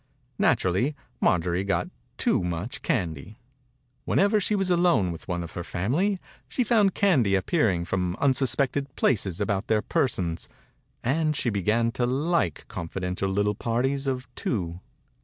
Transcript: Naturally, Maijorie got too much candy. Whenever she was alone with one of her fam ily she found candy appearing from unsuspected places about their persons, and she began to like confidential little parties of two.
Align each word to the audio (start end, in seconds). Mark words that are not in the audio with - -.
Naturally, 0.39 0.95
Maijorie 1.21 1.63
got 1.63 1.91
too 2.17 2.43
much 2.43 2.81
candy. 2.81 3.37
Whenever 4.03 4.41
she 4.41 4.55
was 4.55 4.71
alone 4.71 5.11
with 5.11 5.27
one 5.27 5.43
of 5.43 5.51
her 5.51 5.63
fam 5.63 5.93
ily 5.93 6.19
she 6.49 6.63
found 6.63 6.95
candy 6.95 7.35
appearing 7.35 7.85
from 7.85 8.15
unsuspected 8.15 8.95
places 8.95 9.39
about 9.39 9.67
their 9.67 9.83
persons, 9.83 10.49
and 11.03 11.35
she 11.35 11.51
began 11.51 11.91
to 11.91 12.07
like 12.07 12.67
confidential 12.67 13.29
little 13.29 13.53
parties 13.53 14.07
of 14.07 14.27
two. 14.33 14.79